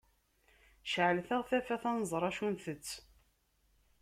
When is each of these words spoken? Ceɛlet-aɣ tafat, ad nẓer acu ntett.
Ceɛlet-aɣ 0.91 1.41
tafat, 1.49 1.83
ad 1.91 1.97
nẓer 2.01 2.23
acu 2.29 2.45
ntett. 2.53 2.87